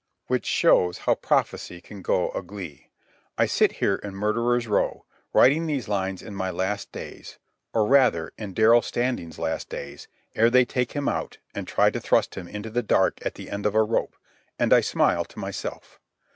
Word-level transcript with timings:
Which 0.25 0.47
shows 0.47 0.97
how 0.97 1.13
prophecy 1.13 1.79
can 1.79 2.01
go 2.01 2.31
agley. 2.35 2.89
I 3.37 3.45
sit 3.45 3.73
here 3.73 3.97
in 3.97 4.15
Murderers' 4.15 4.65
Row, 4.67 5.05
writing 5.31 5.67
these 5.67 5.87
lines 5.87 6.23
in 6.23 6.33
my 6.33 6.49
last 6.49 6.91
days, 6.91 7.37
or, 7.71 7.85
rather, 7.85 8.33
in 8.35 8.55
Darrell 8.55 8.81
Standing's 8.81 9.37
last 9.37 9.69
days 9.69 10.07
ere 10.33 10.49
they 10.49 10.65
take 10.65 10.93
him 10.93 11.07
out 11.07 11.37
and 11.53 11.67
try 11.67 11.91
to 11.91 11.99
thrust 11.99 12.33
him 12.33 12.47
into 12.47 12.71
the 12.71 12.81
dark 12.81 13.23
at 13.23 13.35
the 13.35 13.51
end 13.51 13.67
of 13.67 13.75
a 13.75 13.83
rope, 13.83 14.15
and 14.57 14.73
I 14.73 14.81
smile 14.81 15.23
to 15.25 15.37
myself. 15.39 15.99